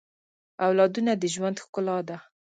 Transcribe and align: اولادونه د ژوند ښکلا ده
اولادونه 0.65 1.11
د 1.17 1.23
ژوند 1.33 1.57
ښکلا 1.63 1.97
ده 2.07 2.17